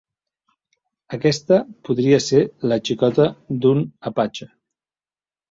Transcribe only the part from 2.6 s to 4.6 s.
la xicota d'un apatxe.